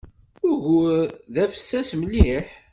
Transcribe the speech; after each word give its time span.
Ugur-a 0.49 1.03
d 1.33 1.35
afessas 1.43 1.91
mliḥ. 1.99 2.47